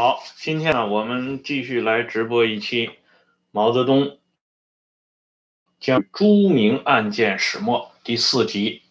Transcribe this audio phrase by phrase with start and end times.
[0.00, 2.90] 好，今天呢，我们继续来直播一期
[3.50, 4.20] 毛泽东
[5.80, 8.82] 将朱明案件始末第四集，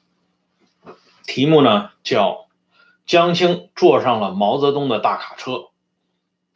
[1.25, 2.49] 题目呢叫
[3.05, 5.69] 江青坐上了毛泽东的大卡车。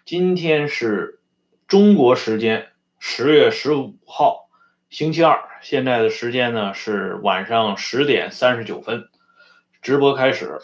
[0.03, 1.21] 今天是
[1.65, 4.49] 中国时间十月十五号，
[4.89, 9.07] 星期二，现在的时间呢是晚上十点三十九分，
[9.81, 10.59] 直播开始。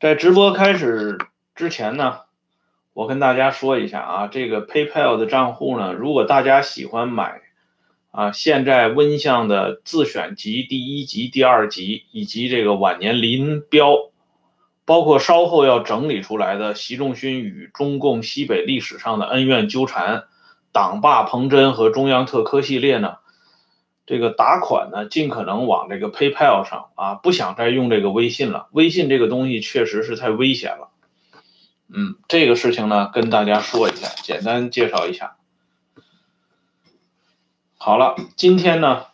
[0.00, 1.18] 在直播开始。
[1.54, 2.22] 之前呢，
[2.94, 7.42] 我跟大家说一下啊，这个 PayPal 的账户呢，如果大家喜欢买
[8.10, 14.10] 啊，现在温相的自选集第一集、第二集，以及这个晚年林彪，
[14.84, 20.24] 包括稍后要整理出来的习仲勋与中共西北历史上的恩怨纠缠、
[20.72, 23.18] 党霸彭真和中央特科系列呢，
[24.06, 30.88] 这个打款呢，尽可能往这个 PayPal 上啊，不想再用这个微信了，微信这个东西确实是太危险了。
[31.88, 35.36] 嗯，这个事情呢，跟大家说一下，简单介绍一下。
[37.76, 39.06] 好了，今天呢，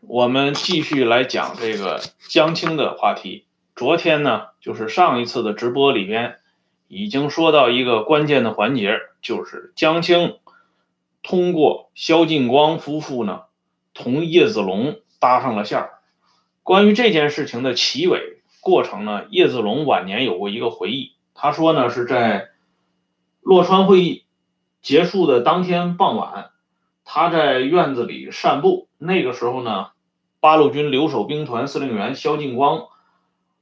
[0.00, 3.46] 我们继续来讲这个江青的话题。
[3.76, 6.38] 昨天呢，就是上一次的直播里边，
[6.88, 10.38] 已经说到一个关键的环节，就是江青
[11.22, 13.42] 通过萧劲光夫妇呢，
[13.94, 16.00] 同叶子龙搭上了线儿。
[16.64, 21.12] 关于这件事情的起尾过程呢，叶子龙晚年有过一个回忆。
[21.40, 22.48] 他说呢，是在
[23.42, 24.24] 洛川会议
[24.82, 26.50] 结束的当天傍晚，
[27.04, 28.88] 他在院子里散步。
[28.98, 29.90] 那个时候呢，
[30.40, 32.88] 八路军留守兵团司令员萧劲光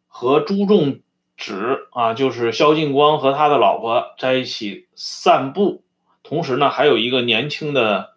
[0.08, 1.00] 和朱仲
[1.36, 5.84] 指啊，就是萧劲光和他的老婆在一起散步，
[6.22, 8.14] 同时呢，还有一个年轻的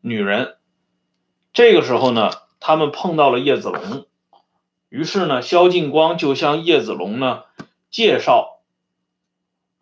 [0.00, 0.54] 女人。
[1.52, 4.06] 这个时候呢，他们碰到了叶子龙，
[4.88, 7.42] 于是呢，萧劲光就向叶子龙呢
[7.90, 8.60] 介绍。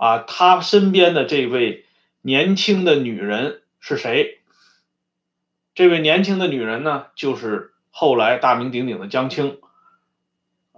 [0.01, 1.85] 啊，他身边的这位
[2.23, 4.41] 年轻的女人是谁？
[5.75, 9.59] 这位年轻的女人呢，就是后来大名鼎鼎的江青。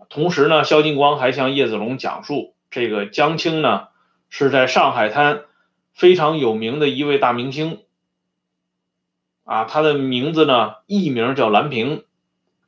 [0.08, 3.90] 同时呢，萧劲光还向叶子龙讲述，这个江青呢
[4.28, 5.44] 是在上海滩
[5.92, 7.84] 非常有名的一位大明星。
[9.44, 12.02] 啊，他的名字呢，艺名叫蓝萍，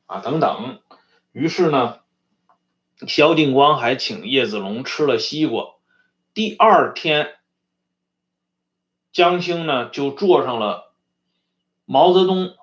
[0.05, 0.79] 啊，等等。
[1.33, 1.99] 于是呢，
[3.05, 5.74] 萧劲光还请叶子龙吃了西瓜。
[6.35, 7.35] 第二天，
[9.13, 10.91] 江青呢就坐上了
[11.85, 12.53] 毛泽东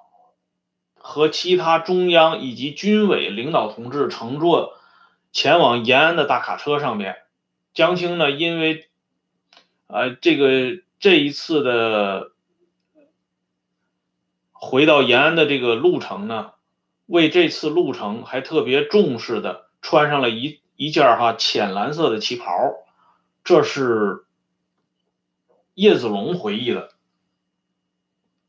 [0.92, 4.74] 和其他中央以及军委领导同志乘坐
[5.32, 7.16] 前往延安的大卡车上面。
[7.72, 8.90] 江青呢，因为
[9.86, 12.32] 呃这个这一次的
[14.52, 16.52] 回到延安的这个路程呢，
[17.06, 22.81] 为这次路程还特别重视的穿上了一一件哈浅蓝色的旗袍。
[23.44, 24.24] 这是
[25.74, 26.90] 叶子龙回忆的。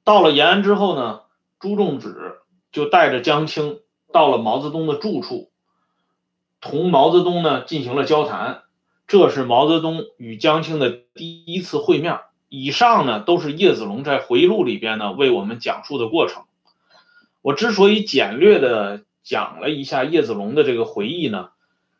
[0.03, 1.21] 到了延安之后呢，
[1.59, 3.79] 朱仲指就带着江青
[4.11, 5.51] 到了毛泽东的住处，
[6.59, 8.63] 同毛泽东呢进行了交谈。
[9.07, 12.19] 这是毛泽东与江青的第一次会面。
[12.49, 16.43] 以上呢都是叶子龙在回忆录里边呢为我们讲述的过程。
[17.41, 21.49] 我之所以简略的讲了一下叶子龙的这个回忆呢，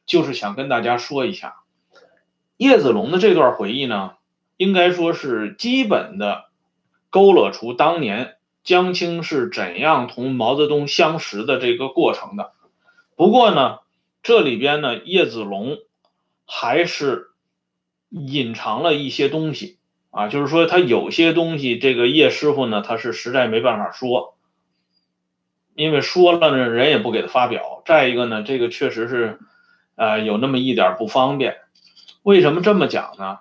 [0.06, 1.63] 就是想跟大家说一下。
[2.64, 4.14] 叶子龙的这段回忆呢，
[4.56, 6.46] 应该说是基本的
[7.10, 12.54] 勾勒出当年江青是怎样同毛泽东相识的这个过程的。
[13.18, 13.80] 不过呢，
[14.22, 15.80] 这里边呢，叶子龙
[16.46, 17.32] 还是
[18.10, 19.78] 隐藏了一些东西
[20.12, 24.38] 啊，就是说他有些东西，这个叶师傅呢，他是实在没办法说，
[25.76, 27.84] 因为说了呢，人也不给他发表。
[27.86, 29.40] 再一个呢，这个确实是
[29.96, 31.58] 呃有那么一点不方便。
[32.24, 33.40] 为什么这么讲呢？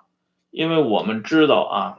[0.51, 1.97] 因为我们知道啊，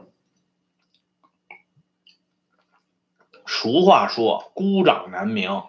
[3.47, 5.63] 俗话说“孤掌难鸣”。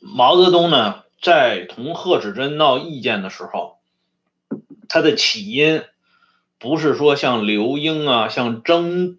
[0.00, 3.78] 毛泽东呢，在同贺子珍闹意见的时候，
[4.88, 5.84] 他的起因
[6.58, 9.18] 不是说像刘英啊、像曾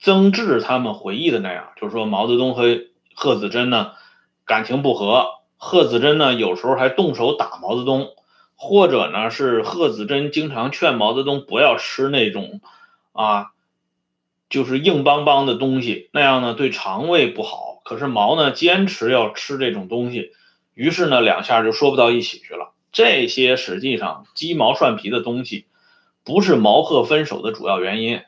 [0.00, 3.92] 曾志他们回忆的那样，就是说毛泽东和贺子珍呢
[4.46, 5.26] 感情不和，
[5.58, 8.14] 贺子珍呢有时候还动手打毛泽东。
[8.60, 12.60] 或者呢，是贺子珍经常劝毛泽东不要吃那种，
[13.12, 13.52] 啊，
[14.50, 17.80] 就是硬邦邦的东西，那样呢对肠胃不好。
[17.84, 20.32] 可是毛呢坚持要吃这种东西，
[20.74, 22.72] 于是呢两下就说不到一起去了。
[22.90, 25.66] 这些实际上鸡毛蒜皮的东西，
[26.24, 28.22] 不是毛贺分手的主要原因。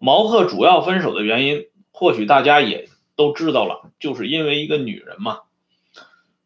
[0.00, 5.42] 毛贺主要分手的原因，或许大家也都知道了，就是因为一个女人嘛。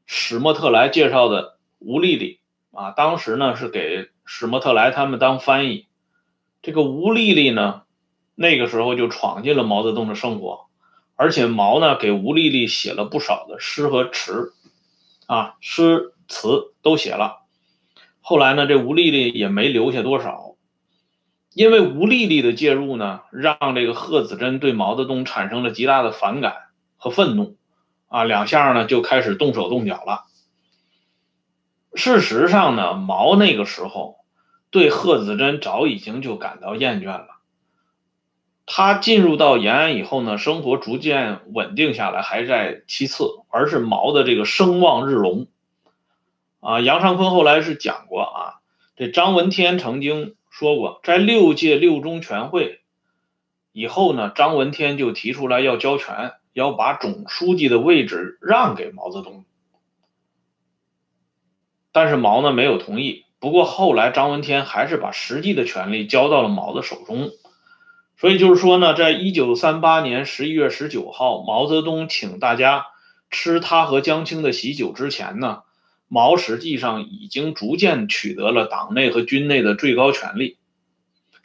[0.05, 2.41] 史莫特莱介绍的吴丽丽。
[2.75, 5.87] 啊，当时呢是给史莫特莱他们当翻译。
[6.61, 7.83] 这个吴丽丽呢，
[8.35, 10.67] 那个时候就闯进了毛泽东的生活，
[11.15, 14.53] 而且毛呢给吴丽丽写了不少的诗和词，
[15.27, 17.43] 啊，诗词都写了。
[18.21, 20.57] 后来呢，这吴丽丽也没留下多少，
[21.53, 26.57] 因为吴丽丽的介入呢，让这个贺子珍对毛泽东产生了极大的反感
[26.97, 27.57] 和愤怒，
[28.09, 30.25] 啊，两下呢就开始动手动脚了。
[31.95, 34.17] 事实上呢，毛那个时候。
[34.71, 37.29] 对贺子珍早已经就感到厌倦了。
[38.67, 45.47] 他进入到延安以后呢，生活逐渐稳定下来还在其次，而是毛的这个声望日隆。
[46.59, 48.55] 啊，杨尚昆后来是讲过啊，
[48.97, 52.81] 这张闻天曾经说过，在六届六中全会
[53.71, 59.45] 以后呢，张闻天就提出来要交权，要把总书记的位置让给毛泽东，
[61.95, 63.25] 但是毛呢没有同意。
[63.39, 67.31] 不过后来张闻天还是把实际的权力交到了毛的手中，
[68.19, 72.87] 所以就是说呢，在一九三八年十一月十九号，毛泽东请大家
[73.31, 75.61] 吃他和江青的喜酒之前呢，
[76.09, 80.57] 毛实际上已经逐渐取得了党内和军内的最高权力。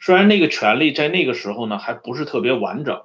[0.00, 3.02] 虽然那个权力在那个时候呢还不是特别完整，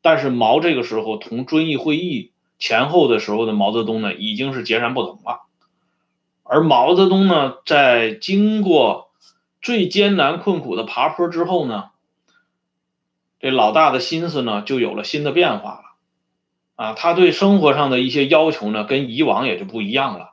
[0.00, 5.42] 但是毛这个时候同遵义会议前后的时候的毛泽东呢已经是截然不同了。
[6.44, 9.10] 而毛泽东呢，在经过
[9.62, 11.90] 最艰难困苦的爬坡之后呢，
[13.38, 20.32] 这老大的心思呢就有了新的变化了，啊，他对生活上的一些要求呢，跟以往也就不一样了。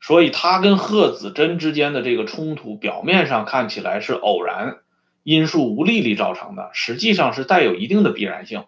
[0.00, 4.76] 所以，他跟贺子珍之间的这个冲突，表面上看起来是偶然
[5.24, 8.66] 因素吴丽丽造成的，实际上是带有一定的必然性。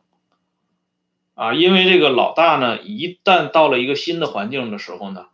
[1.35, 5.27] 啊，因为这个老大呢，一旦到了一个新的环境的时候呢。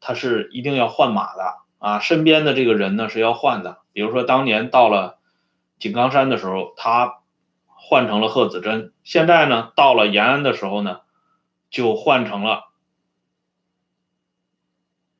[0.00, 3.78] 他是一定要换马的啊，身边的这个人呢是要换的。
[3.92, 5.18] 比如说当年到了
[5.78, 7.20] 井冈山的时候，他
[7.66, 11.00] 换成了贺子珍；现在呢到了延安的时候呢，
[11.70, 12.64] 就换成了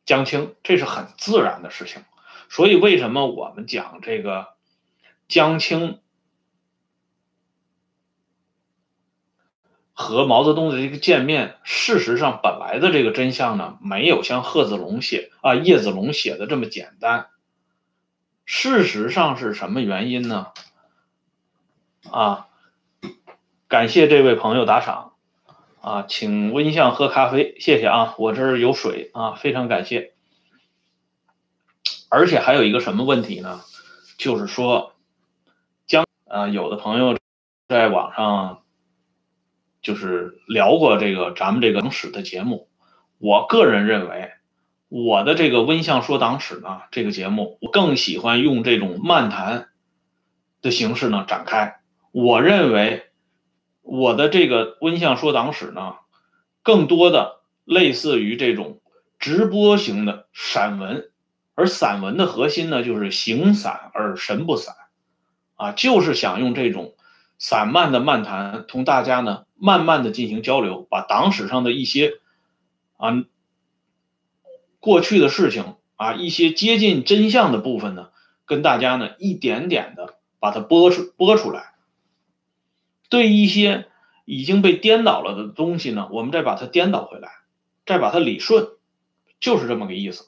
[0.04, 2.02] 江青，这是很自然的事情。
[2.48, 4.48] 所以为什么我们讲这个
[5.28, 6.00] 江青？
[9.98, 17.28] 和毛泽东的这个见面，事实上本来的这个真相呢，没有像贺子龙写啊叶子龙写的这么简单。
[18.44, 20.48] 事实上是什么原因呢？
[22.10, 22.46] 啊，
[23.68, 25.14] 感谢这位朋友打赏
[25.80, 30.12] 啊，请温相喝咖啡，谢谢啊，我这儿有水啊，非常感谢。
[32.10, 33.62] 而且还有一个什么问题呢？
[34.18, 34.92] 就是说，
[35.86, 37.18] 将啊有的朋友
[37.66, 38.62] 在网上。
[39.86, 42.68] 就是聊过这个咱们这个党史的节目，
[43.18, 44.32] 我个人认为，
[44.88, 49.68] 我的这个温相说党史呢，这个节目我更喜欢用这种漫谈
[50.60, 51.76] 的形式呢展开。
[52.10, 53.04] 我认为
[53.80, 55.94] 我的这个温相说党史呢，
[56.64, 58.80] 更多的类似于这种
[59.20, 61.12] 直播型的散文，
[61.54, 64.74] 而散文的核心呢，就是形散而神不散，
[65.54, 66.95] 啊，就是想用这种。
[67.38, 72.14] 散漫的漫谈，同大家呢慢慢的进行交流，把党史上的一些
[72.96, 73.24] 啊
[74.80, 78.10] 过去的事情啊一些接近真相的部分呢，
[78.44, 81.74] 跟大家呢一点点的把它播出播出来。
[83.08, 83.86] 对一些
[84.24, 87.28] 已经被颠倒了的东西呢，我们再把它颠倒回来，
[87.84, 88.68] 再把它理顺，
[89.38, 90.26] 就是这么个意思。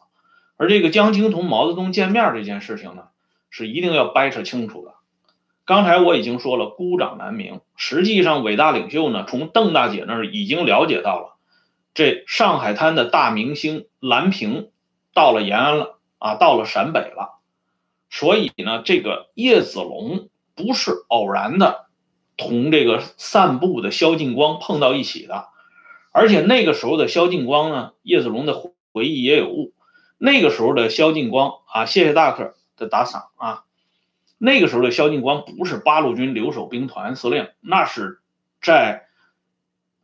[0.56, 3.08] 而这个江青同毛泽东见面这件事情呢，
[3.50, 4.94] 是一定要掰扯清楚的。
[5.68, 7.60] 刚才我已经说了，孤掌难鸣。
[7.76, 11.36] 实际上，伟大领袖呢，从邓大姐那儿已经了解到了，
[11.92, 14.70] 这上海滩的大明星蓝萍
[15.12, 17.38] 到了延安了啊，到了陕北了。
[18.08, 21.84] 所以呢，这个叶子龙不是偶然的
[22.38, 25.48] 同这个散步的萧劲光碰到一起的，
[26.12, 28.58] 而且那个时候的萧劲光呢，叶子龙的
[28.94, 29.74] 回忆也有误。
[30.16, 33.64] 那个时候的萧劲光啊，谢谢大客的打赏啊。
[34.40, 38.20] 那个时候的萧劲光不是八路军留守兵团司令，那是
[38.62, 39.08] 在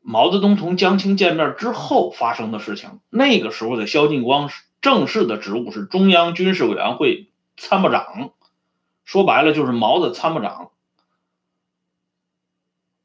[0.03, 2.99] 毛泽东同江青见面之后发生的事情。
[3.11, 4.51] 那个时候的萧劲光
[4.81, 8.33] 正式的职务是中央军事委员会参谋长，
[9.05, 10.73] 说白了就是毛的参谋长。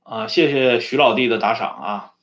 [0.01, 2.13] 啊，谢谢徐老弟的打赏啊。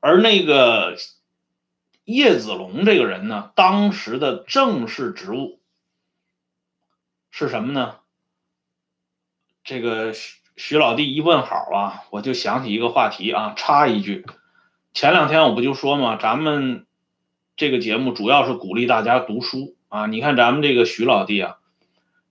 [0.00, 0.96] 而那个。
[2.12, 5.60] 叶子龙这个人呢，当时的正式职务
[7.30, 7.96] 是什么呢？
[9.62, 14.26] 这个徐徐老弟一问好啊，我就想起一个话题啊，插一句，
[14.92, 16.86] 前两天我不就说嘛，咱们
[17.56, 20.06] 这个节目主要是鼓励大家读书啊。
[20.06, 21.58] 你看咱们这个徐老弟啊，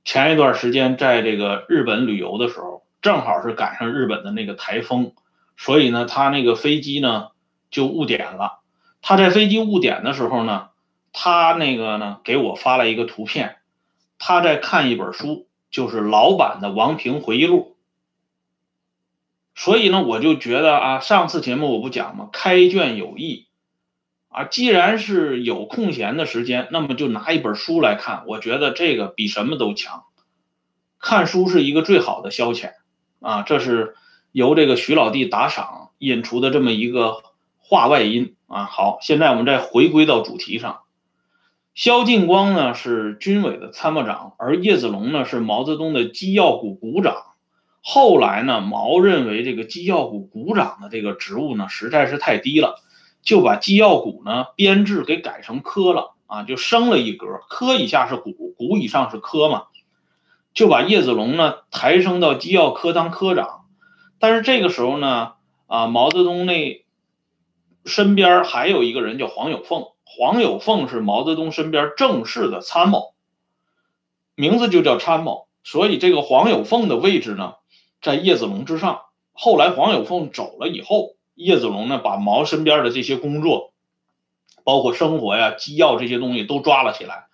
[0.03, 5.13] 前一段时间在这个日本旅游的时候，正好是赶上日本的那个台风，
[5.55, 7.29] 所以呢，他那个飞机呢
[7.71, 8.58] 就误点了。
[9.01, 10.69] 他在飞机误点的时候呢，
[11.13, 13.57] 他那个呢给我发了一个图片，
[14.17, 17.77] 他在看一本书，就是老版的王平回忆录。
[19.55, 22.29] 所以呢，我就觉得啊，上次节目我不讲吗？
[22.31, 23.47] 开卷有益
[24.29, 30.03] 啊，既然是有空闲的时间，那么就拿一本书来看，我觉得这个比什么都强。
[30.97, 32.73] 看书是一个最好的消遣
[33.19, 33.95] 啊，这是
[34.31, 37.21] 由这个徐老弟打赏引出的这么一个
[37.57, 38.65] 话外音啊。
[38.65, 40.81] 好，现在我们再回归到主题上，
[41.73, 47.15] 萧劲光呢是军委的参谋长，而叶子龙呢是毛泽东的机要股股长。
[47.81, 52.81] 后来呢，毛认为这个机要股股长的这个职务呢实在是太低了，
[53.21, 59.67] 就把机要股呢编制给改成科了啊，就升了一格，科以下是股，股以上是科嘛，
[60.53, 63.61] 就把叶子龙呢抬升到机要科当科长。
[64.19, 65.31] 但是这个时候呢，
[65.67, 66.85] 啊，毛泽东那
[67.85, 73.13] 身边还有一个人叫黄有凤，黄有凤是毛泽东身边正式的参谋，
[74.35, 77.55] 名字就叫参谋，所以这个黄有凤的位置呢。
[78.01, 79.01] 在叶子龙之上，
[79.33, 83.73] 后来黄有凤走了以后，叶子龙呢把毛身边的这些工作，
[84.63, 87.25] 包括生活呀、机要这些东西都抓了起来。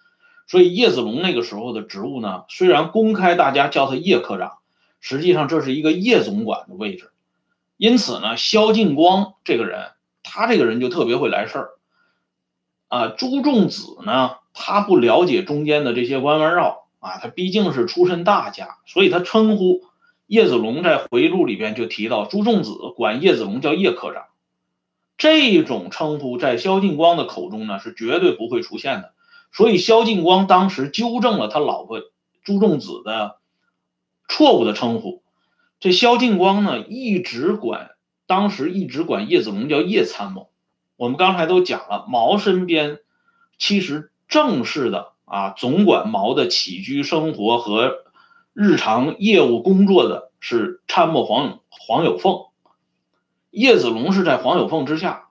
[0.47, 4.57] 所以叶子龙那个时候的职务呢，虽然公开大家叫他叶科长，
[5.01, 7.11] 实际上这是一个叶总管的位置。
[7.77, 9.91] 因此呢，萧劲光这个人，
[10.25, 11.70] 他这个人就特别会来事儿。
[12.88, 19.84] 啊，朱仲子呢，他不了解中间的这些弯弯绕啊，他毕竟是出身大家，所以他称呼。
[20.27, 24.25] 叶子龙在回忆录里边就提到，朱仲子管叶子龙叫叶科长，
[25.17, 29.13] 这种称呼在萧劲光的口中呢是绝对不会出现的。
[29.51, 32.01] 所以萧劲光当时纠正了他老婆
[32.44, 33.38] 朱仲子的
[34.27, 35.22] 错误的称呼。
[35.79, 37.91] 这萧劲光呢一直管，
[38.27, 40.50] 当时一直管叶子龙叫叶参谋。
[40.98, 43.00] 我们刚才都讲了，毛身边
[43.58, 48.03] 其实正式的啊总管毛的起居生活和。
[48.58, 52.46] 日常业务工作的是参谋黄黄有凤，
[53.51, 55.27] 叶子龙是在黄有凤之下。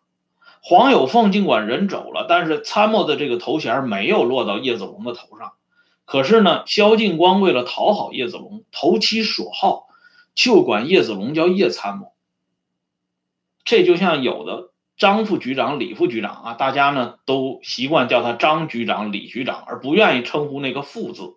[0.60, 5.52] 黄有凤尽管人走了，但是参谋的这个头衔没有落到叶子龙的头上。
[6.04, 9.86] 可是呢，萧劲光为了讨好叶子龙，投其所好，
[10.34, 12.12] 就管叶子龙叫叶参谋。
[13.64, 21.36] 这就像有的张副局长、李副局长啊，大家呢都习惯叫他张局长、李局长，而不愿意称呼那个副字。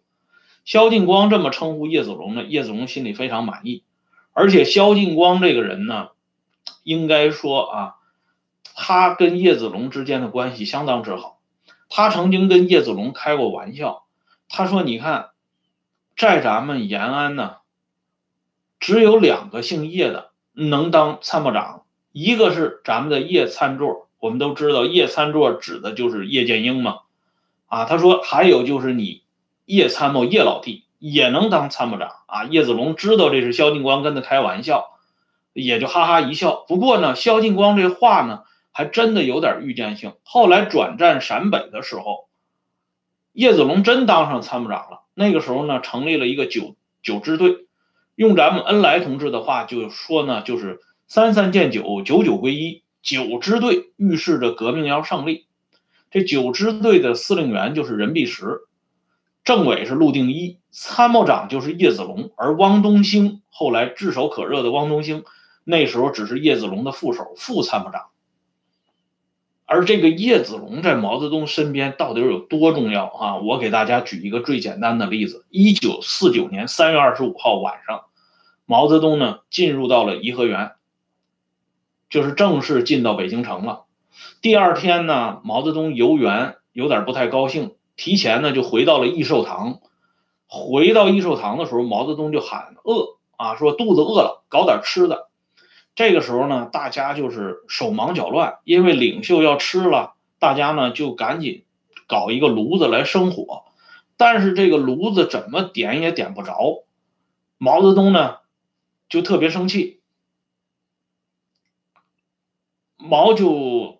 [0.65, 3.84] 萧劲光这么称呼叶子龙呢，叶子龙心里非常满意，
[4.34, 6.10] 而且萧劲光这个人呢，
[6.84, 7.96] 应该说啊，
[8.75, 11.39] 他跟叶子龙之间的关系相当之好。
[11.89, 14.03] 他曾经跟叶子龙开过玩笑，
[14.50, 15.29] 他说：“你看，
[16.17, 17.55] 在咱们延安呢，
[18.77, 21.86] 只有两个姓叶的能当参谋长，
[22.20, 27.02] 一个是咱们的叶参座，我们都知道叶参座指的就是叶剑英嘛，
[27.68, 29.22] 啊，他说还有就是你。”
[29.68, 32.46] 叶参谋叶老弟也能当参谋长啊！
[32.46, 34.98] 叶子龙知道这是萧劲光跟他开玩笑，
[35.52, 36.64] 也就哈哈一笑。
[36.70, 40.14] 不过呢，萧劲光这话呢，还真的有点预见性。
[40.24, 42.30] 后来转战陕北的时候，
[43.34, 45.02] 叶子龙真当上参谋长了。
[45.14, 47.68] 那个时候呢，成立了一个九九支队，
[48.16, 52.84] 用咱们恩来同志的话就说呢，就是三三见九，九九归一。
[53.02, 55.46] 九支队预示着革命要胜利。
[56.12, 58.62] 这九支队的司令员就是任弼时。
[59.46, 65.24] 政委是陆定一，参谋长就是叶子龙，而汪东兴后来炙手可热的汪东兴，
[65.64, 68.08] 那时候只是叶子龙的副手、副参谋长。
[69.66, 73.38] 而这个叶子龙在毛泽东身边到底有多重要啊？
[73.38, 78.04] 我给大家举一个最简单的例子：一九四九年三月二十五号晚上，
[78.66, 80.72] 毛泽东呢进入到了颐和园，
[82.10, 83.84] 就是正式进到北京城了。
[84.42, 87.76] 第二天呢，毛泽东游园有点不太高兴。
[87.96, 89.80] 提前呢就回到了益寿堂，
[90.48, 95.30] 回到益寿堂的时候，毛泽东就喊饿啊，说肚子饿了，搞点吃的。
[95.96, 101.64] 这个时候呢，大家就是手忙脚乱，因为领袖要吃了，大家呢就赶紧
[102.08, 103.64] 搞一个炉子来生火，
[104.16, 106.84] 但是这个炉子怎么点也点不着，
[107.58, 108.38] 毛泽东呢
[109.10, 109.97] 就特别生气，
[113.08, 114.00] 毛就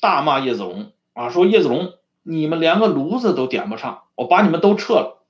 [0.00, 1.92] 大骂叶子龙啊，说叶子龙。
[2.24, 5.24] 你们连个炉子都点不上，我把你们都撤了。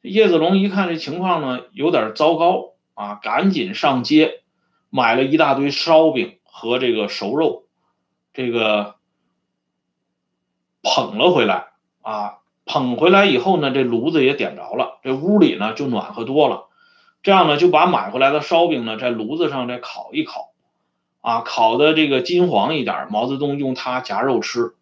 [0.00, 4.42] 叶子龙一看这情况呢，有点糟糕啊，赶紧上街
[4.88, 7.64] 买了一大堆烧饼和这个熟肉，
[8.34, 8.96] 这个
[10.82, 11.68] 捧了回来
[12.02, 12.38] 啊。
[12.66, 16.66] 捧回来以后呢，这炉子也点着了，这屋里呢就暖和多了。
[17.22, 20.49] 这样呢，就把买回来的烧饼呢在炉子上再烤一烤，
[21.20, 24.74] 啊，烤的这个金黄一点，毛泽东用它夹肉吃。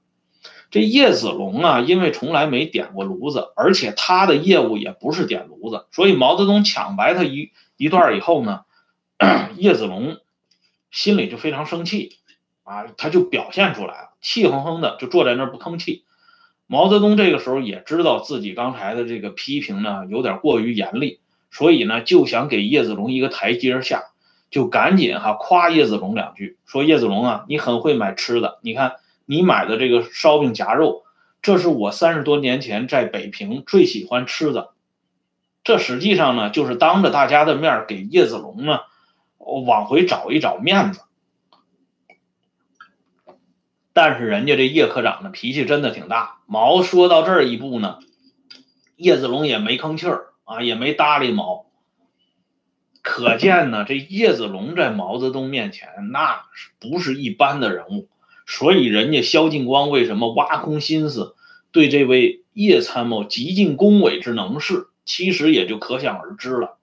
[0.71, 8.65] 这叶子龙啊，因为从来没点过炉子，而且他的业务也不是点炉子，所以毛泽东抢白他一一段以后呢，
[9.57, 10.19] 叶子龙
[10.91, 12.19] 心里就非常生气，
[12.65, 16.05] 啊，他就表现出来了，气哼哼的就坐在那儿不吭气。
[16.67, 21.19] 毛泽东这个时候也知道自己刚才的这个批评呢有点过于严厉，
[21.51, 24.03] 所以呢就想给叶子龙一个台阶下，
[24.51, 28.97] 就赶紧哈夸叶子龙两句，说叶子龙啊，你很会买吃的，你看。
[29.31, 31.03] 你买的这个烧饼夹肉，
[31.43, 34.71] 这是我三十多年前在北平最喜欢吃的。
[35.63, 38.79] 这实际上呢，就是当着大家的面给叶子龙呢
[39.37, 41.03] 往回找一找面子。
[43.93, 46.39] 但是人家这叶科长的脾气真的挺大。
[46.47, 47.99] 毛说到这一步呢，
[48.97, 51.67] 叶子龙也没吭气儿啊，也没搭理毛。
[53.11, 58.07] 可见呢，这叶子龙在毛泽东面前那是不是一般的人物？
[58.47, 61.35] 所以，人家萧劲光为什么挖空心思
[61.73, 66.77] 对这位叶参谋极尽恭维之能事，其实也就可想而知了。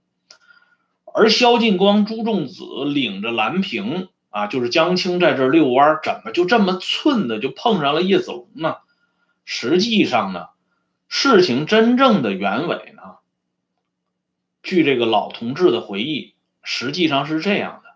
[1.13, 8.77] 而萧劲光、朱仲子领着蓝平啊，就是江青在这遛弯，怎么就这么寸的就碰上了叶子龙呢？
[9.45, 10.47] 实际上呢，
[11.07, 13.17] 事情真正的原委呢，
[14.65, 17.89] 据这个老同志的回忆，实际上是这样的：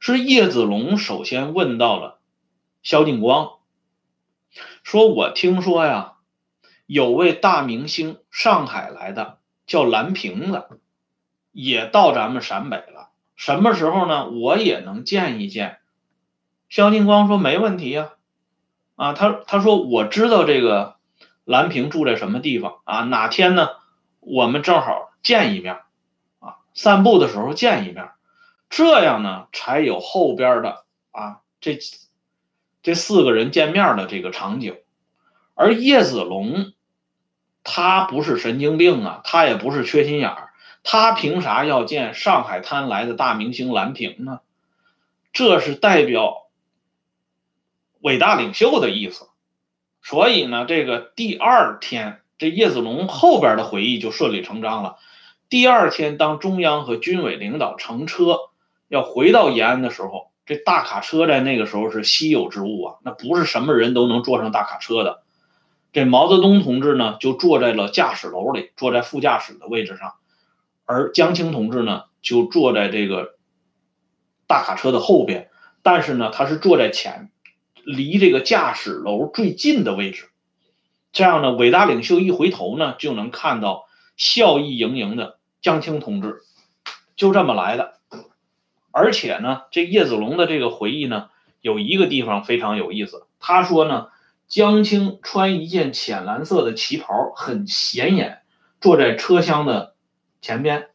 [0.00, 2.18] 是叶子龙首先问到了。
[2.82, 3.50] 萧劲光
[4.82, 6.14] 说：“我听说呀，
[6.86, 10.80] 有位大明星上海来的，叫蓝瓶子，
[11.52, 13.10] 也到咱们陕北了。
[13.34, 14.30] 什么时候呢？
[14.30, 15.80] 我也能见一见。”
[16.70, 18.12] 萧劲光说：“没问题呀。”
[18.96, 20.96] 啊，他他说：“我知道这个
[21.44, 23.00] 蓝瓶住在什么地方啊？
[23.02, 23.68] 哪天呢？
[24.20, 25.80] 我们正好见一面，
[26.76, 28.10] 散步的时候见一面，
[28.70, 31.80] 这样呢才有后边的啊这。”
[32.82, 34.76] 这四个人见面的这个场景，
[35.54, 36.72] 而叶子龙，
[37.64, 40.50] 他不是神经病啊，他也不是缺心眼儿，
[40.84, 44.38] 他凭啥要见上海滩来的大明星蓝屏呢？
[45.32, 46.46] 这是代表
[48.02, 49.26] 伟大领袖的意思。
[50.00, 54.96] 所以呢，这个第二天，这叶子龙后边的回忆就顺理成章了。
[55.48, 58.38] 第二天，当中央和军委领导乘车
[58.88, 60.30] 要回到延安的时候。
[60.48, 65.24] 这大卡车在那个时候是稀有之物啊，那不是什么人都能坐上大卡车的。
[65.92, 70.14] 这毛泽东同志呢，就坐在了驾驶楼里，坐在副驾驶的位置上，
[70.84, 73.34] 而江青同志呢，就坐在这个
[74.46, 75.50] 大卡车的后边，
[75.82, 77.32] 但是呢，他是坐在前，
[77.82, 80.28] 离这个驾驶楼最近的位置。
[81.10, 85.35] 这样呢，伟大领袖一回头呢，就能看到笑意盈盈的
[85.66, 86.42] 江青同志，
[87.16, 87.94] 就这么来的。
[88.92, 91.28] 而且呢，这叶子龙的这个回忆呢，
[91.60, 93.26] 有一个地方非常有意思。
[93.40, 94.06] 他说呢，
[94.46, 98.42] 江青穿一件浅蓝色的旗袍，很显眼，
[98.80, 99.96] 坐在车厢的
[100.40, 100.90] 前边。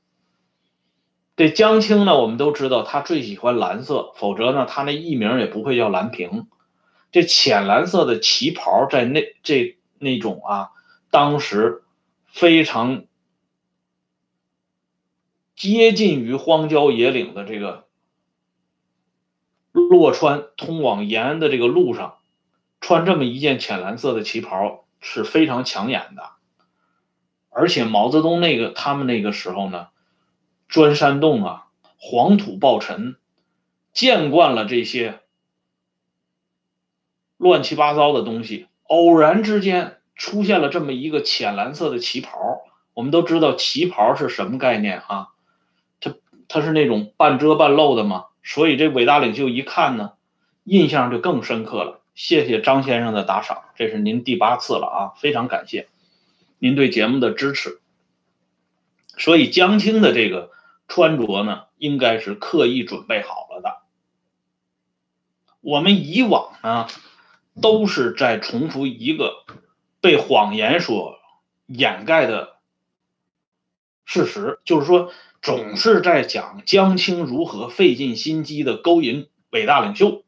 [1.35, 6.47] 这江青呢，我们都知道他最喜欢蓝色，否则呢，他那艺名也不会叫蓝屏。
[7.11, 10.69] 这浅蓝色的旗袍在那这那种啊，
[11.09, 11.83] 当时
[12.31, 13.03] 非常
[15.61, 17.85] 接近于荒郊野岭的这个。
[19.73, 22.17] 洛川通往延安的这个路上，
[22.79, 26.31] 穿这么一件浅蓝色的旗袍是非常抢眼的。
[27.51, 29.89] 而且毛泽东那个他们那个时候呢，
[30.67, 33.17] 钻山洞啊，黄土暴尘，
[33.93, 35.19] 见惯了这些
[37.37, 42.31] 乱七八糟的东西，偶然之间出现了这么一个浅蓝色的旗袍。
[42.95, 45.27] 我们都知道旗袍是什么概念啊？
[46.53, 48.25] 他是那种半遮半露的吗？
[48.43, 50.13] 所以这伟大领袖一看呢，
[50.65, 52.01] 印象就更深刻了。
[52.13, 55.87] 谢谢张先生的打赏，这是您第八次了啊，非常感谢
[56.59, 57.79] 您对节目的支持。
[59.17, 60.51] 所以江青的这个
[60.89, 63.77] 穿着呢，应该是刻意准备好了的。
[65.61, 66.87] 我们以往呢，
[67.61, 69.45] 都是在重复一个
[70.01, 71.17] 被谎言所
[71.67, 72.57] 掩盖的
[74.03, 75.13] 事实，就是说。
[75.41, 80.23] 总是在讲江青如何费尽心机的勾引伟大领袖，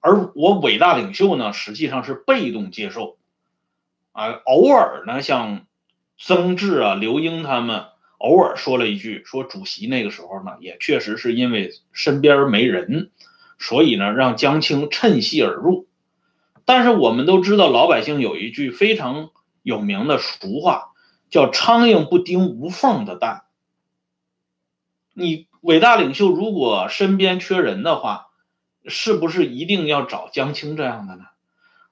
[0.00, 3.16] 而我伟大领袖呢，实际上是被动接受，
[4.10, 5.66] 啊，偶尔呢，像
[6.18, 7.84] 曾志啊、刘英他们
[8.18, 13.12] 偶尔说了一句，说主席那个时候呢，也确实是因为身边没人，
[13.58, 15.86] 所以呢，让江青趁隙而入。
[16.64, 19.30] 但是我们都知道，老百姓有一句非常
[19.62, 20.88] 有名的俗话，
[21.30, 23.44] 叫“苍蝇不叮无缝的蛋”。
[25.20, 28.28] 你伟大领袖如果身边缺人的话，
[28.86, 31.24] 是不是一定要找江青这样的呢？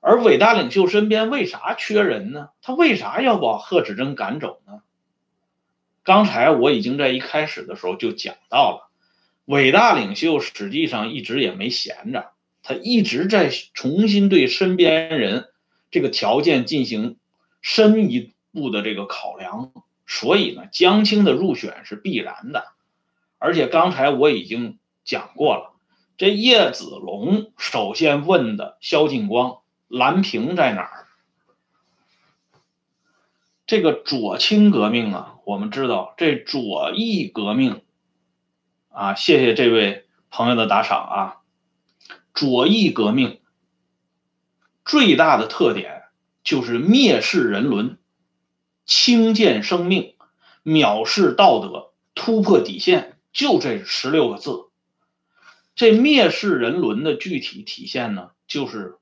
[0.00, 2.48] 而伟大领袖身边为啥缺人呢？
[2.62, 4.80] 他为啥要把贺知珍赶走呢？
[6.02, 8.90] 刚才我已经在一开始的时候就讲到了，
[9.44, 12.30] 伟大领袖实际上一直也没闲着，
[12.62, 15.48] 他一直在重新对身边人
[15.90, 17.18] 这个条件进行
[17.60, 19.72] 深一步的这个考量，
[20.06, 22.64] 所以呢，江青的入选是必然的。
[23.38, 25.72] 而且刚才我已经讲过了，
[26.16, 29.58] 这叶子龙首先问的萧劲光。
[29.88, 31.06] 蓝屏在哪儿？
[33.66, 37.82] 这个左倾革命啊，我们知道这左翼革命
[38.90, 41.36] 啊，谢谢这位朋友的打赏啊。
[42.34, 43.40] 左翼革命
[44.84, 46.02] 最大的特点
[46.42, 47.98] 就是蔑视人伦、
[48.84, 50.14] 轻贱生命、
[50.64, 54.68] 藐视道德、突破底线，就这十六个字。
[55.74, 58.98] 这蔑视人伦的具体体现呢，就是。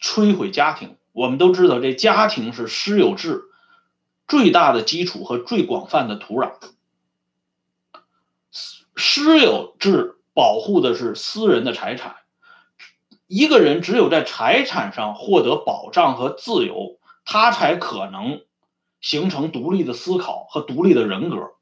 [0.00, 3.44] 摧毁家庭，我们都知道，这家庭是私有制
[4.28, 6.58] 最大的基础和最广泛的土壤。
[8.94, 12.16] 私有制保护的是私人的财产，
[13.26, 18.42] 一个人只有在财产上获得保障和自由，他才可能
[19.00, 21.54] 形成独立的思考和独立的人格。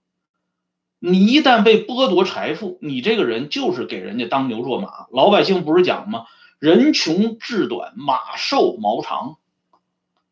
[1.05, 5.09] 你一旦被剥夺财富，你这个人就是给人家当牛做马。
[5.11, 6.27] 老百姓不是讲吗？
[6.61, 9.37] 人穷志短，马瘦毛长，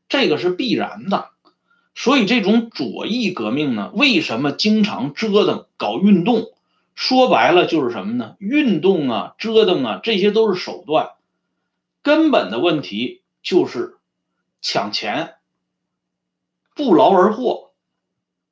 [0.09, 1.31] 这个是必然的。
[1.97, 6.53] 所以这种左翼革命呢，为什么经常折腾搞运动？
[6.95, 8.37] 说白了就是什么呢？
[8.39, 11.15] 运动啊，折腾啊，这些都是手段。
[12.01, 13.99] 根本的问题就是
[14.63, 15.35] 抢钱，
[16.77, 17.70] 不劳而获，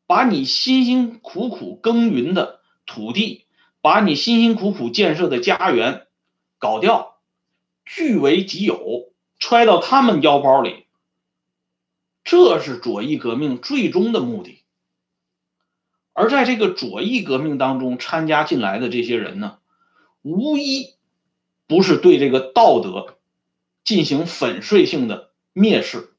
[0.08, 3.44] 把你辛辛苦苦耕耘的土地，
[3.82, 6.06] 把你辛辛苦苦建设的家园
[6.58, 7.18] 搞掉。
[7.84, 10.86] 据为己有，揣到他们腰包里，
[12.24, 14.62] 这是左翼革命最终的目的。
[16.14, 19.58] 而在这个左翼革命当中参加进来的这些人呢，
[20.22, 20.94] 无一
[21.66, 23.18] 不是对这个道德
[23.84, 26.14] 进行粉碎性的蔑视。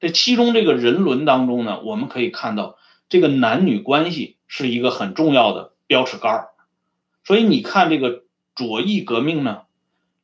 [0.00, 6.48] 这其中这个人伦当中呢，我们可以看到，这个男女关系是一个很重要的标尺杆。
[7.24, 9.62] 所以你看这个左翼革命呢。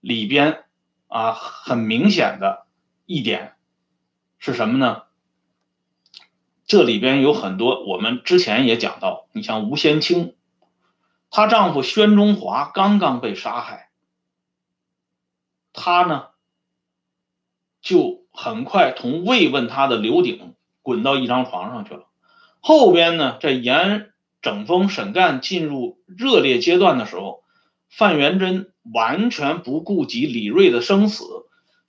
[0.03, 0.65] 里边
[1.07, 2.67] 啊，很明显的
[3.07, 3.55] 一点
[4.41, 5.05] 是什么呢？
[6.67, 10.35] 这里边有很多，我们之前也讲到，你像吴先清，
[11.31, 13.91] 她丈夫宣中华刚刚被杀害，
[15.73, 16.31] 她呢
[17.81, 22.09] 就很快同慰问她的刘鼎滚到一张床上去了。
[22.63, 27.43] 后边呢，在严整风沈干进入热烈阶段的时候，
[27.91, 28.71] 范元贞。
[28.93, 31.25] 完全不顾及李瑞的生死，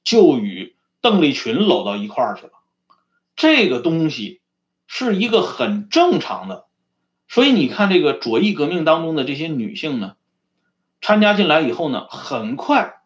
[0.04, 2.52] 就与邓丽群搂到一块儿去了。
[3.36, 4.42] 这个东西
[4.86, 6.68] 是一个很正常的，
[7.28, 10.16] 所以你看这个左翼革命当中的这些女性呢，
[11.02, 13.02] 参加进来以后呢，很快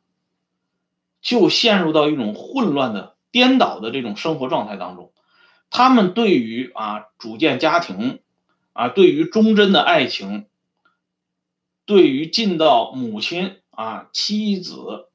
[1.22, 5.14] 就陷入到一种混乱的、颠倒的这种生活状态当中。
[5.70, 8.20] 他们对于啊组建家庭，
[8.74, 10.46] 啊对于忠贞的爱情，
[11.86, 13.58] 对于尽到母亲。
[13.78, 15.06] 啊，妻子，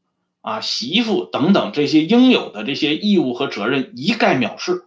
[0.40, 4.84] 啊，媳妇等等这些应有的这些义务和责任一概藐视，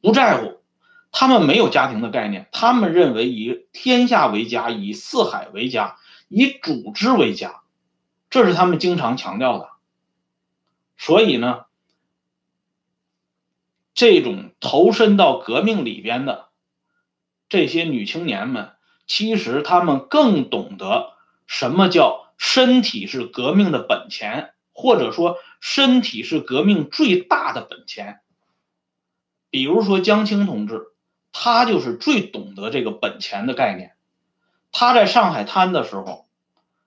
[0.00, 0.60] 不在乎，
[1.10, 5.96] 他们没有家庭的概念，他们认为以天下为家，以四海为家，
[6.28, 7.62] 以组织为家，
[8.30, 9.68] 这是他们经常强调的。
[10.96, 11.64] 所以呢，
[13.94, 16.48] 这种投身到革命里边的
[17.48, 18.72] 这些女青年们，
[19.06, 21.14] 其实她们更懂得
[21.46, 22.22] 什么叫。
[22.44, 28.18] 身体是革命的本钱，或者说身体是革命最大的本钱。
[29.48, 30.88] 比如说江青同志，
[31.30, 33.92] 他就是最懂得这个本钱的概念。
[34.72, 36.26] 他在上海滩的时候，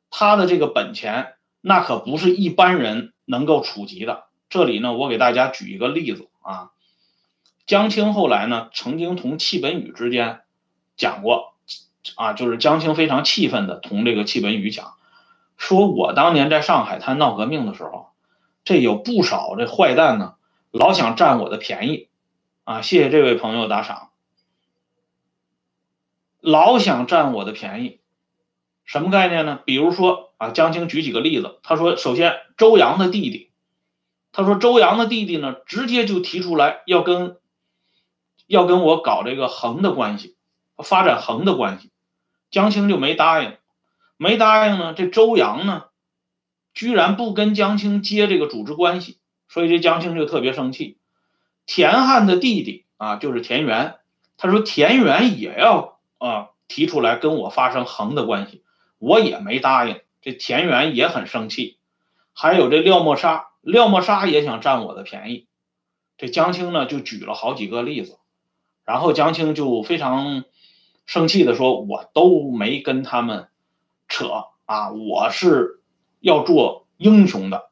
[0.10, 4.26] 他的这个本钱那可不是一般人能够触及的。
[4.50, 6.72] 这里呢，我给大家举一个例子啊，
[7.66, 10.42] 江青后来呢，曾经同戚本禹之间
[10.98, 11.56] 讲过，
[12.16, 14.94] 啊，就是江青非常气愤的同这个戚本禹讲。
[15.58, 18.10] 说我当年在上海滩闹革命的时候，
[18.64, 20.36] 这有不少这坏蛋呢，
[20.72, 22.10] 老想占我的便宜，
[22.66, 24.10] 啊，谢谢这位朋友打赏，
[26.42, 28.00] 老想占我的便宜，
[28.84, 29.60] 什么概念呢？
[29.66, 33.50] 比如说啊，江青举几个例子，他说，首先周扬的弟弟，
[34.34, 37.38] 他说周扬的弟弟呢，直接就提出来要跟
[38.48, 40.36] 要跟我搞这个横的关系，
[40.78, 41.92] 发展横的关系，
[42.52, 43.58] 江青就没答应，
[44.18, 45.86] 没答应呢，这周扬呢，
[46.74, 50.98] 居然不跟江青接这个主织关系，所以这江青就特别生气。
[51.66, 53.96] 田汉的弟弟啊，就是田园，
[54.38, 58.62] 他说田园也要啊提出来跟我发生横的关系。
[58.98, 61.78] 我也没答应，这田园也很生气，
[62.34, 65.48] 还有这廖沫沙，廖沫沙也想占我的便宜。
[66.18, 68.18] 这江青呢就举了好几个例子，
[68.86, 70.46] 然后江青就非常
[71.06, 73.48] 生气的说：“我都没跟他们
[74.08, 75.82] 扯啊，我是
[76.20, 77.70] 要做英雄的。”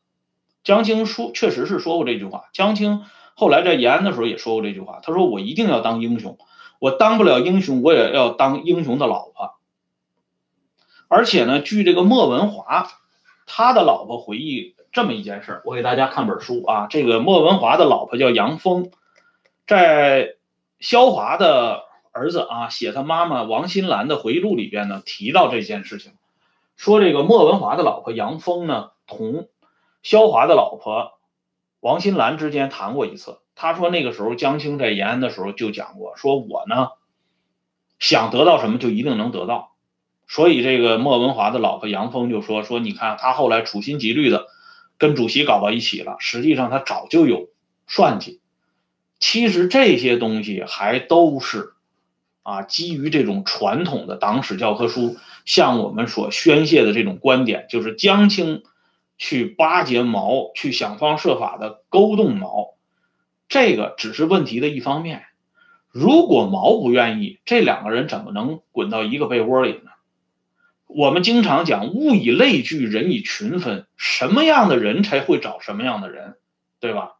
[0.64, 2.46] 江青说，确实是说过这句话。
[2.54, 3.04] 江青
[3.36, 6.38] 后来在延安的时候也说过这句话，他说：“我一定要当英雄，
[6.80, 9.56] 我当不了英雄，我也要当英雄的老婆。”
[11.10, 12.88] 而且呢，据这个莫文华，
[13.46, 16.88] 他的老婆回忆这么一件事，我给大家看本书啊。
[16.90, 18.90] 这个莫文华的老婆叫杨峰，
[19.68, 20.36] 在
[20.84, 26.12] 萧华的儿子啊写他妈妈王新兰的回忆录里边呢，提到这件事情，
[26.76, 29.48] 说这个莫文华的老婆杨峰呢，同
[30.02, 31.14] 萧华的老婆
[31.80, 33.40] 王新兰之间谈过一次。
[33.56, 36.90] 他说那个时候江青在延安的时候就讲过，说我呢
[37.98, 39.72] 想得到什么就一定能得到。
[40.28, 44.48] 所以，这个莫文华的老婆杨峰就说：“说你看，他后来处心积虑的
[44.98, 47.48] 跟主席搞到一起了，实际上他早就有
[47.88, 48.42] 算计。
[49.20, 51.74] 其实这些东西还都是
[52.42, 58.64] 啊，基于这种传统的党史教科书向我们所宣泄的这种观点，就是江青
[59.18, 62.76] 去巴结毛，去想方设法的勾动毛，
[63.48, 65.24] 这个只是问题的一方面。
[65.90, 69.92] 如果毛不愿意，这两个人怎么能滚到一个被窝里呢？”
[70.88, 76.36] 我们经常讲物以类聚，人以群分，什么样的人才会找什么样的人，
[76.80, 77.14] 对吧？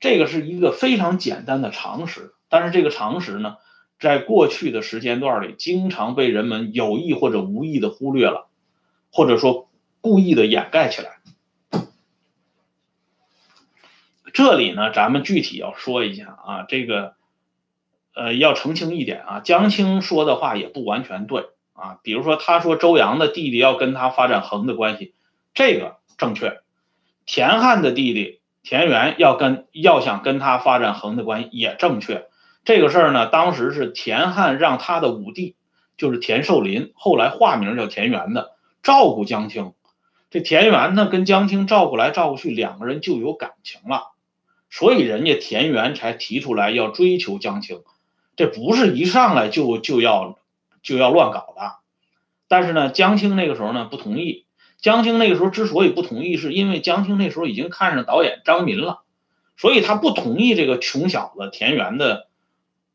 [0.00, 3.58] 这个是一个非常简单的常识，但是这个常识呢，
[4.00, 8.48] 在过去的时间段里，经常被人们有意或者无意的忽略了，
[9.12, 9.68] 或者说
[10.00, 11.20] 故意的掩盖起来。
[14.32, 17.14] 这里呢，咱们具体要说一下啊，这个，
[18.14, 21.50] 呃，要澄清一点啊，江青说的话也不完全对。
[21.72, 25.14] 啊，比如说他说周扬的弟弟要跟他发展横的关系，
[25.54, 26.60] 这个正确。
[27.24, 28.39] 田汉的弟弟
[28.70, 32.28] 田园要跟要想跟他发展横的关系也正确。
[32.64, 35.56] 这个事儿呢，当时是田汉让他的五弟，
[35.96, 38.52] 就是田寿林，后来化名叫田园的，
[38.84, 39.72] 照顾江青。
[40.30, 44.12] 这田园呢，跟江青照顾来照顾去，两个人就有感情了，
[44.70, 47.82] 所以人家田园才提出来要追求江青。
[48.36, 50.38] 这不是一上来就就要。
[50.82, 51.74] 就要乱搞的，
[52.48, 54.46] 但是呢，江青那个时候呢不同意。
[54.80, 59.02] 江青那个时候之所以不同意，是因为江青那时候已经看上导演张民了，
[59.56, 62.28] 所以他不同意这个穷小子田园的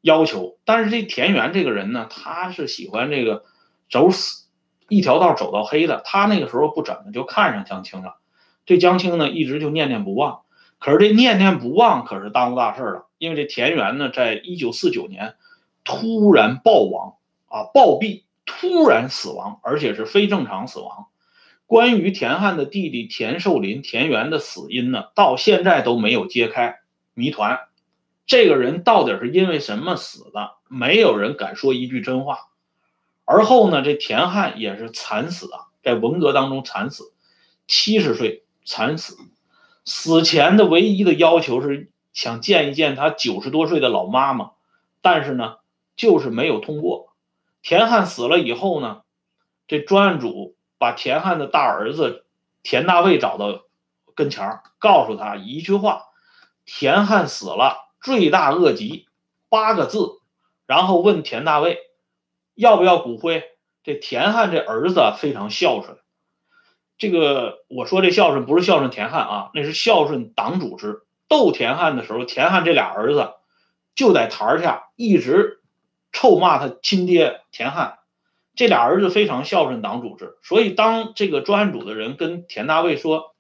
[0.02, 0.58] 要求。
[0.65, 3.45] 但是这田园这个人呢，他是喜欢这个
[3.89, 4.45] 走死
[4.89, 6.02] 一条道走到黑的。
[6.06, 8.15] 他那个时候不怎么就看上江青了，
[8.65, 10.41] 对江青呢一直就念念不忘。
[10.80, 15.36] 可是这念念不忘可是耽误大事了，因为这田园呢，在一九四九年
[15.84, 17.15] 突然暴亡。
[17.48, 17.69] 啊！
[17.74, 21.06] 暴毙，突然死亡，而且是非正常死亡。
[21.67, 26.80] 关于田汉的弟弟田寿林、田园的死因呢，到现在都没有揭开
[27.13, 27.60] 谜团。
[28.28, 30.51] 这个人到底是因为什么死的？
[30.67, 32.38] 没有人敢说一句真话。
[33.23, 37.13] 而后呢，这田汉也是惨死啊，在文革当中惨死，
[37.67, 39.17] 七十岁惨死。
[39.84, 44.51] 死前的唯一的要求是想见一见他九十多岁的老妈妈，
[45.01, 45.58] 但是呢，
[45.95, 47.13] 就是没有通过。
[47.62, 49.01] 田汉死了以后呢，
[49.67, 52.26] 这专案组把田汉的大儿子
[52.64, 53.64] 田大卫找到
[54.16, 56.04] 跟前儿，告诉他一句话
[56.66, 59.08] ：“田汉死了，罪大恶极。”
[59.50, 60.20] 八个字，
[60.66, 61.80] 然后问田大卫
[62.54, 63.44] 要不要骨灰。
[63.84, 65.98] 这田汉这儿子非常孝顺，
[66.98, 71.04] 这个我说这孝顺不是孝顺田汉啊，那是孝顺党组织。
[71.28, 73.34] 斗田汉的时候，田汉这俩儿子
[73.96, 75.62] 就在台下一直。
[76.12, 78.00] 臭骂他亲爹田汉，
[78.56, 83.36] 这俩儿子非常孝顺党组织，所以当这个专案组的人跟田大卫说，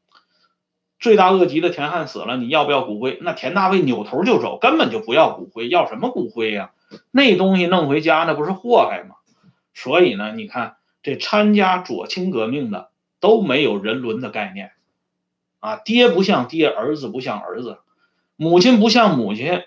[0.99, 3.17] 罪大恶极的田汉死了，你要不要骨灰？
[3.21, 6.71] 那田大卫扭头就走，根本就不要骨灰，要什么骨灰呀？
[7.11, 9.15] 那东西弄回家那不是祸害吗？
[9.73, 14.71] 所以呢，你看这参加左倾革命的都没有人伦的概念，
[15.59, 17.79] 啊，爹不像爹，儿子不像儿子，
[18.35, 19.63] 母亲不像母亲，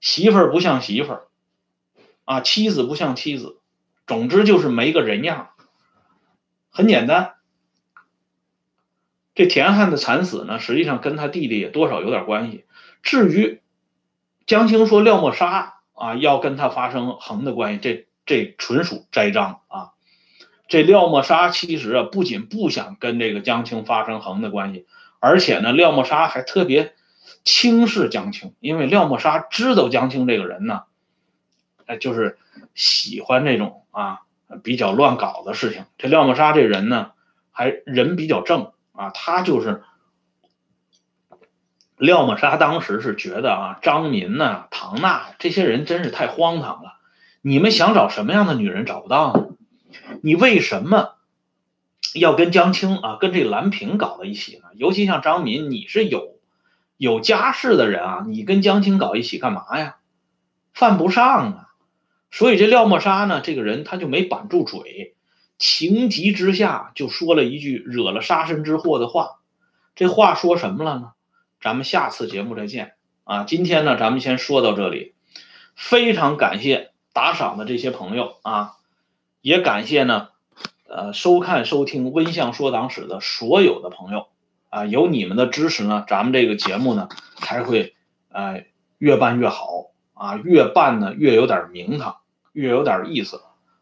[0.00, 1.22] 媳妇儿不像媳妇儿。
[2.24, 3.58] 啊，妻子不像妻子，
[4.06, 5.50] 总之就是没个人样。
[6.70, 7.34] 很简单，
[9.34, 12.64] 这田汉的惨死呢，实际上跟他弟弟也多少有点关系。
[13.02, 13.60] 至于
[14.46, 19.90] 江青说廖沫沙啊要跟他发生横的关系，这这纯属栽赃啊。
[20.68, 24.86] 这廖沫沙其实啊，不仅不想跟这个江青发生横的关系，
[25.20, 26.94] 而且呢，廖沫沙还特别
[27.44, 30.84] 轻视江青，因为廖沫沙知道江青这个人呢，
[31.84, 32.38] 哎，就是
[32.74, 34.18] 喜欢这种啊
[34.64, 35.86] 比较乱搞的事情。
[35.96, 37.12] 这廖沫沙这人呢，
[37.52, 39.84] 还人比较正啊，他就是
[41.96, 46.94] 廖沫沙当时是觉得啊，张民呐、唐娜这些人真是太荒唐了，
[47.40, 49.46] 你们想找什么样的女人找不到呢？
[50.22, 51.16] 你为什么
[52.14, 54.68] 要跟江青啊，跟这蓝萍搞到一起呢？
[54.74, 56.38] 尤其像张敏，你是有
[56.96, 59.96] 有家室的人啊，你跟江青搞一起干嘛呀？
[60.74, 61.68] 犯不上啊。
[62.32, 65.14] 所以这廖沫沙呢，这个人他就没板住嘴，
[65.58, 69.38] 情急之下就说了一句惹了杀身之祸的话。
[69.94, 71.12] 这话说什么了呢？
[71.60, 73.44] 咱们下次节目再见啊！
[73.44, 75.12] 今天呢，咱们先说到这里。
[75.76, 78.72] 非常感谢打赏的这些朋友啊！
[79.42, 80.30] 也感谢呢，
[80.88, 84.28] 呃，收看收听《温相说党史》的所有的朋友
[84.70, 87.94] 啊，有你们的支持呢，咱们这个节目呢才会
[88.30, 88.64] 呃
[88.96, 92.16] 越办越好啊，越办呢越有点名堂，
[92.52, 93.40] 越有点意思。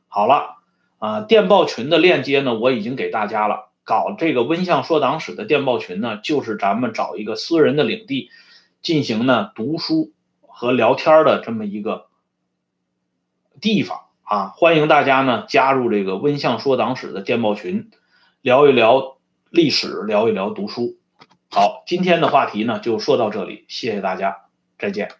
[0.08, 0.56] 好了
[0.98, 8.30] 啊，电报群的链接呢我已经给大家了，搞这个《温相说党史》的电报群呢，就是咱们找一个私人的领地
[8.82, 12.06] 进行呢读书和聊天的这么一个
[13.60, 14.00] 地方。
[14.22, 17.90] 啊，欢迎大家呢加入这个温相说党史的电报群，
[18.42, 19.18] 聊一聊
[19.50, 20.98] 历史，聊一聊读书。
[21.50, 24.44] 好，今天的话题呢就说到这里，谢谢大家，
[24.78, 25.19] 再见。